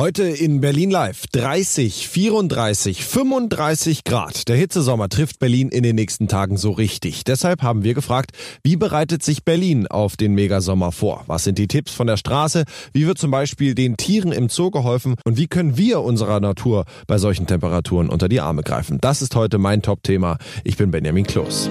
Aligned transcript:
Heute 0.00 0.22
in 0.24 0.62
Berlin 0.62 0.90
Live 0.90 1.26
30, 1.32 2.08
34, 2.08 3.04
35 3.04 4.04
Grad. 4.04 4.48
Der 4.48 4.56
Hitzesommer 4.56 5.10
trifft 5.10 5.40
Berlin 5.40 5.68
in 5.68 5.82
den 5.82 5.94
nächsten 5.94 6.26
Tagen 6.26 6.56
so 6.56 6.70
richtig. 6.70 7.24
Deshalb 7.24 7.60
haben 7.60 7.84
wir 7.84 7.92
gefragt, 7.92 8.30
wie 8.62 8.76
bereitet 8.76 9.22
sich 9.22 9.44
Berlin 9.44 9.86
auf 9.86 10.16
den 10.16 10.32
Megasommer 10.32 10.90
vor? 10.90 11.24
Was 11.26 11.44
sind 11.44 11.58
die 11.58 11.68
Tipps 11.68 11.92
von 11.92 12.06
der 12.06 12.16
Straße? 12.16 12.64
Wie 12.94 13.06
wird 13.06 13.18
zum 13.18 13.30
Beispiel 13.30 13.74
den 13.74 13.98
Tieren 13.98 14.32
im 14.32 14.48
Zoo 14.48 14.70
geholfen? 14.70 15.16
Und 15.26 15.36
wie 15.36 15.48
können 15.48 15.76
wir 15.76 16.00
unserer 16.00 16.40
Natur 16.40 16.86
bei 17.06 17.18
solchen 17.18 17.46
Temperaturen 17.46 18.08
unter 18.08 18.30
die 18.30 18.40
Arme 18.40 18.62
greifen? 18.62 18.96
Das 19.02 19.20
ist 19.20 19.36
heute 19.36 19.58
mein 19.58 19.82
Top-Thema. 19.82 20.38
Ich 20.64 20.78
bin 20.78 20.90
Benjamin 20.92 21.26
Kloß. 21.26 21.68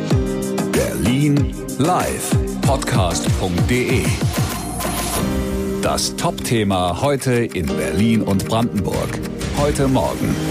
Berlin 0.71 1.55
Live 1.79 2.29
Podcast.de 2.61 4.03
das 5.81 6.15
Top-Thema 6.15 7.01
heute 7.01 7.33
in 7.33 7.65
Berlin 7.65 8.21
und 8.21 8.47
Brandenburg. 8.47 9.19
Heute 9.57 9.87
Morgen. 9.87 10.48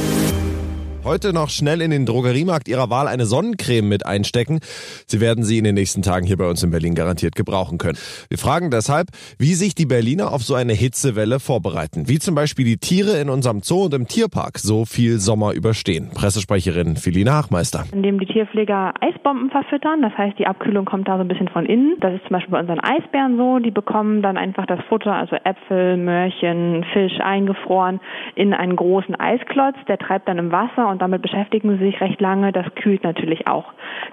Heute 1.09 1.33
noch 1.33 1.49
schnell 1.49 1.81
in 1.81 1.91
den 1.91 2.05
Drogeriemarkt 2.05 2.69
Ihrer 2.69 2.91
Wahl 2.91 3.09
eine 3.09 3.25
Sonnencreme 3.25 3.89
mit 3.89 4.05
einstecken. 4.05 4.61
Sie 5.07 5.23
werden 5.23 5.43
sie 5.43 5.57
in 5.57 5.65
den 5.65 5.75
nächsten 5.75 6.03
Tagen 6.03 6.27
hier 6.27 6.37
bei 6.37 6.47
uns 6.47 6.63
in 6.63 6.71
Berlin 6.71 6.95
garantiert 6.95 7.35
gebrauchen 7.35 7.79
können. 7.79 7.97
Wir 8.29 8.37
fragen 8.37 8.71
deshalb, 8.71 9.09
wie 9.39 9.55
sich 9.55 9.75
die 9.75 9.87
Berliner 9.87 10.35
auf 10.35 10.43
so 10.43 10.55
eine 10.55 10.75
Hitzewelle 10.75 11.41
vorbereiten. 11.41 12.11
Wie 12.11 12.19
zum 12.19 12.35
Beispiel 12.35 12.67
die 12.67 12.77
Tiere 12.77 13.19
in 13.23 13.31
unserem 13.31 13.61
Zoo 13.63 13.87
und 13.87 13.95
im 13.95 14.07
Tierpark 14.07 14.59
so 14.59 14.85
viel 14.85 15.19
Sommer 15.19 15.55
überstehen. 15.55 16.11
Pressesprecherin 16.15 16.97
Felina 16.97 17.37
Hachmeister. 17.37 17.85
Indem 17.91 18.21
die 18.21 18.27
Tierpfleger 18.27 18.93
Eisbomben 19.01 19.49
verfüttern. 19.49 20.03
Das 20.03 20.13
heißt, 20.13 20.39
die 20.39 20.47
Abkühlung 20.47 20.85
kommt 20.85 21.09
da 21.09 21.17
so 21.17 21.23
ein 21.23 21.29
bisschen 21.29 21.49
von 21.49 21.65
innen. 21.65 21.97
Das 22.01 22.13
ist 22.13 22.25
zum 22.25 22.33
Beispiel 22.33 22.53
bei 22.53 22.61
unseren 22.61 22.81
Eisbären 22.81 23.39
so. 23.39 23.61
Die 23.61 23.71
bekommen 23.71 24.21
dann 24.21 24.37
einfach 24.37 24.67
das 24.67 24.81
Futter, 24.91 25.15
also 25.15 25.37
Äpfel, 25.37 25.97
Möhrchen, 25.97 26.85
Fisch 26.93 27.19
eingefroren 27.19 27.99
in 28.35 28.53
einen 28.53 28.77
großen 28.77 29.19
Eisklotz. 29.19 29.77
Der 29.89 29.97
treibt 29.97 30.29
dann 30.29 30.37
im 30.37 30.53
Wasser 30.53 30.87
und 30.91 30.98
und 30.99 31.03
damit 31.03 31.23
beschäftigen 31.23 31.79
sie 31.79 31.85
sich 31.85 32.01
recht 32.01 32.21
lange. 32.21 32.53
Das 32.53 32.67
kühlt 32.83 33.05
natürlich 33.05 33.47
auch 33.47 33.67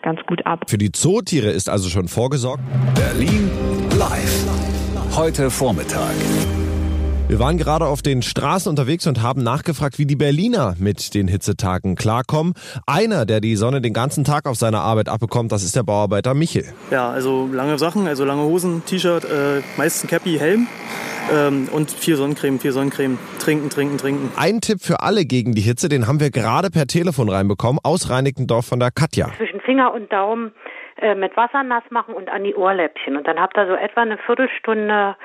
ganz 0.03 0.19
gut 0.27 0.45
ab. 0.45 0.65
Für 0.67 0.77
die 0.77 0.91
Zootiere 0.91 1.49
ist 1.49 1.67
also 1.67 1.89
schon 1.89 2.07
vorgesorgt. 2.07 2.61
Berlin 2.93 3.49
live. 3.97 5.17
Heute 5.17 5.49
Vormittag. 5.49 6.13
Wir 7.27 7.39
waren 7.39 7.57
gerade 7.57 7.85
auf 7.85 8.03
den 8.03 8.21
Straßen 8.21 8.69
unterwegs 8.69 9.07
und 9.07 9.23
haben 9.23 9.41
nachgefragt, 9.41 9.97
wie 9.97 10.05
die 10.05 10.15
Berliner 10.15 10.75
mit 10.79 11.15
den 11.15 11.27
Hitzetagen 11.27 11.95
klarkommen. 11.95 12.53
Einer, 12.85 13.25
der 13.25 13.41
die 13.41 13.55
Sonne 13.55 13.81
den 13.81 13.93
ganzen 13.93 14.23
Tag 14.23 14.45
auf 14.45 14.57
seiner 14.57 14.81
Arbeit 14.81 15.09
abbekommt, 15.09 15.51
das 15.51 15.63
ist 15.63 15.75
der 15.75 15.81
Bauarbeiter 15.81 16.35
Michel. 16.35 16.65
Ja, 16.91 17.09
also 17.09 17.49
lange 17.51 17.79
Sachen, 17.79 18.07
also 18.07 18.25
lange 18.25 18.43
Hosen, 18.43 18.83
T-Shirt, 18.85 19.25
äh, 19.25 19.61
meistens 19.75 20.07
Cappy, 20.07 20.37
Helm. 20.37 20.67
Ähm, 21.33 21.67
und 21.71 21.89
viel 21.89 22.15
Sonnencreme, 22.15 22.59
viel 22.59 22.71
Sonnencreme. 22.71 23.17
Trinken, 23.39 23.71
trinken, 23.71 23.97
trinken. 23.97 24.31
Ein 24.37 24.61
Tipp 24.61 24.81
für 24.81 24.99
alle 25.01 25.25
gegen 25.25 25.55
die 25.55 25.61
Hitze, 25.61 25.89
den 25.89 26.05
haben 26.05 26.19
wir 26.19 26.29
gerade 26.29 26.69
per 26.69 26.85
Telefon 26.85 27.29
reinbekommen 27.29 27.79
aus 27.83 28.11
Reinickendorf 28.11 28.67
von 28.67 28.79
der 28.79 28.91
Katja. 28.91 29.29
Zwischen 29.37 29.61
Finger 29.61 29.91
und 29.95 30.13
Daumen 30.13 30.51
äh, 30.97 31.15
mit 31.15 31.35
Wasser 31.35 31.63
nass 31.63 31.83
machen 31.89 32.13
und 32.13 32.29
an 32.29 32.43
die 32.43 32.53
Ohrläppchen. 32.53 33.17
Und 33.17 33.27
dann 33.27 33.39
habt 33.39 33.57
ihr 33.57 33.65
so 33.65 33.73
etwa 33.73 34.01
eine 34.01 34.19
Viertelstunde, 34.19 35.15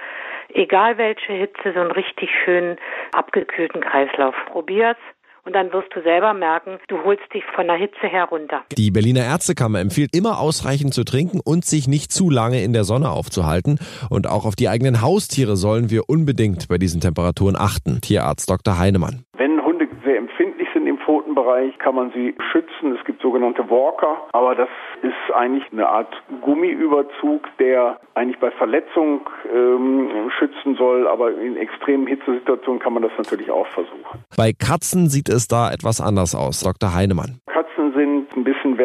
egal 0.54 0.98
welche 0.98 1.32
Hitze, 1.32 1.72
so 1.74 1.80
einen 1.80 1.90
richtig 1.90 2.30
schönen 2.44 2.76
abgekühlten 3.12 3.80
Kreislauf. 3.80 4.34
Probiert's. 4.50 5.00
Und 5.44 5.54
dann 5.54 5.72
wirst 5.72 5.88
du 5.94 6.02
selber 6.02 6.34
merken, 6.34 6.78
du 6.88 7.02
holst 7.02 7.24
dich 7.32 7.42
von 7.54 7.66
der 7.66 7.76
Hitze 7.76 8.06
herunter. 8.06 8.62
Die 8.76 8.90
Berliner 8.90 9.24
Ärztekammer 9.24 9.80
empfiehlt 9.80 10.14
immer 10.14 10.38
ausreichend 10.38 10.92
zu 10.92 11.02
trinken 11.02 11.40
und 11.42 11.64
sich 11.64 11.88
nicht 11.88 12.12
zu 12.12 12.28
lange 12.28 12.62
in 12.62 12.74
der 12.74 12.84
Sonne 12.84 13.08
aufzuhalten. 13.08 13.78
Und 14.10 14.28
auch 14.28 14.44
auf 14.44 14.54
die 14.54 14.68
eigenen 14.68 15.00
Haustiere 15.00 15.56
sollen 15.56 15.90
wir 15.90 16.08
unbedingt 16.08 16.68
bei 16.68 16.76
diesen 16.76 17.00
Temperaturen 17.00 17.56
achten. 17.56 18.00
Tierarzt 18.02 18.50
Dr. 18.50 18.78
Heinemann. 18.78 19.24
Wenn 19.38 19.64
Hunde 19.64 19.88
sehr 20.04 20.18
empfindlich 20.18 20.49
sind 20.72 20.86
im 20.86 20.98
Pfotenbereich, 20.98 21.78
kann 21.78 21.94
man 21.94 22.10
sie 22.12 22.34
schützen. 22.50 22.96
Es 22.98 23.04
gibt 23.04 23.22
sogenannte 23.22 23.68
Walker, 23.70 24.16
aber 24.32 24.54
das 24.54 24.68
ist 25.02 25.34
eigentlich 25.34 25.64
eine 25.72 25.88
Art 25.88 26.12
Gummiüberzug, 26.40 27.42
der 27.58 28.00
eigentlich 28.14 28.38
bei 28.38 28.50
Verletzung 28.50 29.28
ähm, 29.52 30.30
schützen 30.38 30.76
soll, 30.76 31.06
aber 31.06 31.32
in 31.38 31.56
extremen 31.56 32.06
Hitzesituationen 32.06 32.80
kann 32.80 32.92
man 32.92 33.02
das 33.02 33.12
natürlich 33.16 33.50
auch 33.50 33.66
versuchen. 33.68 34.24
Bei 34.36 34.52
Katzen 34.52 35.08
sieht 35.08 35.28
es 35.28 35.48
da 35.48 35.70
etwas 35.70 36.00
anders 36.00 36.34
aus, 36.34 36.60
Dr. 36.60 36.94
Heinemann. 36.94 37.40
Katzen 37.46 37.92
sind 37.94 38.36
ein 38.36 38.44
bisschen 38.44 38.78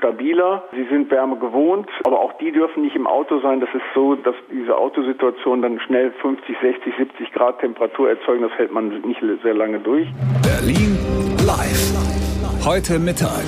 wärmestabiler, 0.00 0.64
sie 0.72 0.86
sind 0.90 1.10
Wärme 1.10 1.36
gewohnt, 1.36 1.88
aber 2.04 2.20
auch 2.20 2.32
die 2.38 2.52
dürfen 2.52 2.82
nicht 2.82 2.96
im 2.96 3.06
Auto 3.06 3.40
sein. 3.40 3.60
Das 3.60 3.68
ist 3.74 3.82
so, 3.94 4.14
dass 4.14 4.34
diese 4.50 4.76
Autosituation 4.76 5.62
dann 5.62 5.80
schnell 5.80 6.12
50, 6.22 6.56
60, 6.60 6.94
70 6.98 7.32
Grad 7.32 7.60
Temperatur 7.60 8.10
erzeugen. 8.10 8.42
Das 8.42 8.52
hält 8.58 8.72
man 8.72 8.88
nicht 9.02 9.20
sehr 9.42 9.54
lange 9.54 9.78
durch. 9.80 10.08
Berlin 10.42 10.98
live. 11.46 12.64
Heute 12.64 12.98
Mittag. 12.98 13.44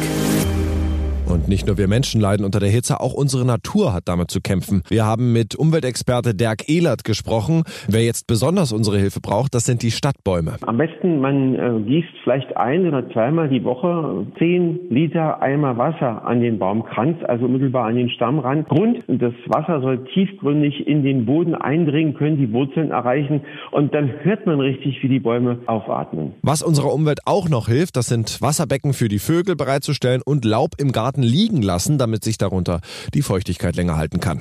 Und 1.28 1.48
nicht 1.48 1.66
nur 1.66 1.78
wir 1.78 1.88
Menschen 1.88 2.20
leiden 2.20 2.44
unter 2.44 2.60
der 2.60 2.68
Hitze, 2.68 3.00
auch 3.00 3.14
unsere 3.14 3.44
Natur 3.44 3.92
hat 3.92 4.04
damit 4.06 4.30
zu 4.30 4.40
kämpfen. 4.40 4.82
Wir 4.88 5.04
haben 5.04 5.32
mit 5.32 5.54
Umweltexperte 5.54 6.34
Dirk 6.34 6.68
Ehlert 6.68 7.04
gesprochen. 7.04 7.62
Wer 7.88 8.02
jetzt 8.02 8.26
besonders 8.26 8.72
unsere 8.72 8.98
Hilfe 8.98 9.20
braucht, 9.20 9.54
das 9.54 9.64
sind 9.64 9.82
die 9.82 9.90
Stadtbäume. 9.90 10.56
Am 10.62 10.78
besten, 10.78 11.20
man 11.20 11.54
äh, 11.54 11.80
gießt 11.86 12.08
vielleicht 12.22 12.56
ein 12.56 12.86
oder 12.86 13.08
zweimal 13.10 13.48
die 13.48 13.64
Woche 13.64 14.26
zehn 14.38 14.80
Liter 14.90 15.40
Eimer 15.40 15.78
Wasser 15.78 16.24
an 16.24 16.40
den 16.40 16.58
Baumkranz, 16.58 17.18
also 17.26 17.48
mittelbar 17.48 17.86
an 17.86 17.96
den 17.96 18.10
Stamm 18.10 18.38
ran. 18.38 18.64
Grund, 18.64 18.98
das 19.08 19.34
Wasser 19.46 19.80
soll 19.80 20.04
tiefgründig 20.12 20.86
in 20.86 21.02
den 21.02 21.26
Boden 21.26 21.54
eindringen 21.54 22.14
können, 22.14 22.36
die 22.36 22.52
Wurzeln 22.52 22.90
erreichen 22.90 23.42
und 23.70 23.94
dann 23.94 24.10
hört 24.22 24.46
man 24.46 24.60
richtig, 24.60 25.02
wie 25.02 25.08
die 25.08 25.20
Bäume 25.20 25.58
aufatmen. 25.66 26.32
Was 26.42 26.62
unserer 26.62 26.92
Umwelt 26.92 27.20
auch 27.26 27.48
noch 27.48 27.68
hilft, 27.68 27.96
das 27.96 28.06
sind 28.06 28.40
Wasserbecken 28.40 28.92
für 28.92 29.08
die 29.08 29.18
Vögel 29.18 29.56
bereitzustellen 29.56 30.22
und 30.24 30.44
Laub 30.44 30.72
im 30.78 30.92
Garten 30.92 31.11
Garten 31.12 31.22
liegen 31.22 31.60
lassen, 31.60 31.98
damit 31.98 32.24
sich 32.24 32.38
darunter 32.38 32.80
die 33.12 33.20
Feuchtigkeit 33.20 33.76
länger 33.76 33.96
halten 33.98 34.18
kann. 34.18 34.40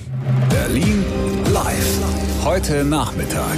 Berlin 0.50 1.04
live. 1.54 2.00
Heute 2.46 2.86
Nachmittag. 2.86 3.58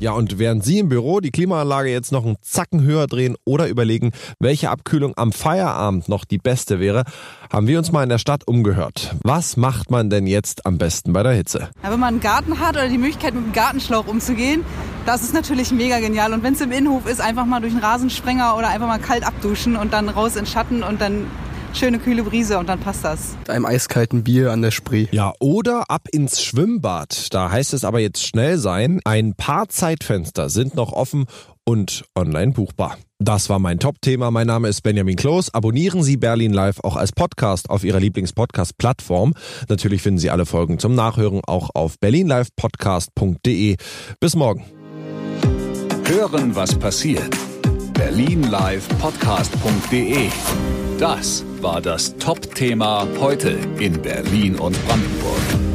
Ja, 0.00 0.12
und 0.12 0.38
während 0.38 0.64
Sie 0.64 0.78
im 0.78 0.88
Büro 0.88 1.20
die 1.20 1.30
Klimaanlage 1.30 1.90
jetzt 1.90 2.10
noch 2.10 2.24
einen 2.24 2.36
Zacken 2.40 2.82
höher 2.82 3.06
drehen 3.06 3.36
oder 3.44 3.68
überlegen, 3.68 4.12
welche 4.40 4.70
Abkühlung 4.70 5.12
am 5.16 5.30
Feierabend 5.30 6.08
noch 6.08 6.24
die 6.24 6.38
beste 6.38 6.80
wäre, 6.80 7.04
haben 7.52 7.66
wir 7.66 7.78
uns 7.78 7.92
mal 7.92 8.02
in 8.02 8.08
der 8.08 8.18
Stadt 8.18 8.48
umgehört. 8.48 9.14
Was 9.22 9.56
macht 9.56 9.90
man 9.90 10.10
denn 10.10 10.26
jetzt 10.26 10.64
am 10.66 10.78
besten 10.78 11.12
bei 11.12 11.22
der 11.22 11.32
Hitze? 11.32 11.68
Ja, 11.84 11.92
wenn 11.92 12.00
man 12.00 12.14
einen 12.14 12.20
Garten 12.20 12.58
hat 12.58 12.76
oder 12.76 12.88
die 12.88 12.98
Möglichkeit 12.98 13.34
mit 13.34 13.44
dem 13.44 13.52
Gartenschlauch 13.52 14.06
umzugehen, 14.06 14.64
das 15.06 15.22
ist 15.22 15.34
natürlich 15.34 15.72
mega 15.72 15.98
genial. 16.00 16.32
Und 16.32 16.42
wenn 16.42 16.54
es 16.54 16.60
im 16.60 16.72
Innenhof 16.72 17.06
ist, 17.06 17.20
einfach 17.20 17.46
mal 17.46 17.60
durch 17.60 17.72
einen 17.72 17.82
Rasensprenger 17.82 18.56
oder 18.56 18.68
einfach 18.68 18.86
mal 18.86 18.98
kalt 18.98 19.24
abduschen 19.24 19.76
und 19.76 19.92
dann 19.92 20.08
raus 20.08 20.36
in 20.36 20.46
Schatten 20.46 20.82
und 20.82 21.00
dann 21.00 21.26
schöne 21.74 21.98
kühle 21.98 22.22
Brise 22.22 22.58
und 22.58 22.68
dann 22.68 22.80
passt 22.80 23.04
das. 23.04 23.36
Mit 23.38 23.50
einem 23.50 23.66
eiskalten 23.66 24.24
Bier 24.24 24.52
an 24.52 24.62
der 24.62 24.70
Spree. 24.70 25.06
Ja, 25.12 25.32
oder 25.40 25.90
ab 25.90 26.08
ins 26.10 26.42
Schwimmbad. 26.42 27.32
Da 27.32 27.50
heißt 27.50 27.74
es 27.74 27.84
aber 27.84 28.00
jetzt 28.00 28.26
schnell 28.26 28.58
sein. 28.58 29.00
Ein 29.04 29.34
paar 29.34 29.68
Zeitfenster 29.68 30.50
sind 30.50 30.74
noch 30.74 30.92
offen 30.92 31.26
und 31.64 32.04
online 32.16 32.52
buchbar. 32.52 32.96
Das 33.18 33.50
war 33.50 33.58
mein 33.58 33.78
Top-Thema. 33.78 34.30
Mein 34.30 34.46
Name 34.46 34.68
ist 34.68 34.82
Benjamin 34.82 35.16
Kloß. 35.16 35.52
Abonnieren 35.52 36.02
Sie 36.02 36.16
Berlin 36.16 36.52
Live 36.52 36.80
auch 36.82 36.96
als 36.96 37.12
Podcast 37.12 37.68
auf 37.68 37.84
Ihrer 37.84 38.00
Lieblingspodcast-Plattform. 38.00 39.34
Natürlich 39.68 40.02
finden 40.02 40.18
Sie 40.18 40.30
alle 40.30 40.46
Folgen 40.46 40.78
zum 40.78 40.94
Nachhören 40.94 41.42
auch 41.46 41.70
auf 41.74 41.98
berlinlivepodcast.de. 42.00 43.76
Bis 44.20 44.36
morgen. 44.36 44.79
Hören, 46.10 46.54
was 46.56 46.76
passiert. 46.76 47.30
Berlinlivepodcast.de 47.94 50.28
Das 50.98 51.44
war 51.60 51.80
das 51.80 52.16
Top-Thema 52.16 53.06
heute 53.20 53.50
in 53.78 54.02
Berlin 54.02 54.56
und 54.56 54.76
Brandenburg. 54.86 55.69